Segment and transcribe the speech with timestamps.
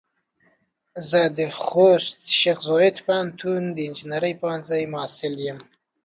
[1.09, 5.59] زه د خوست شیخ زايد پوهنتون د انجنیري پوهنځۍ محصل يم.